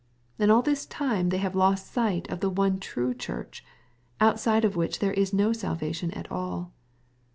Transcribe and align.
And 0.39 0.51
all 0.51 0.63
this 0.63 0.87
time 0.87 1.29
they 1.29 1.37
have 1.37 1.53
lost 1.53 1.91
sight 1.93 2.27
of 2.31 2.39
the 2.39 2.49
one 2.49 2.79
true 2.79 3.13
Church, 3.13 3.63
outside 4.19 4.65
of 4.65 4.75
which 4.75 4.97
there 4.97 5.13
is 5.13 5.31
no 5.31 5.53
salvation 5.53 6.09
at 6.13 6.31
all. 6.31 6.73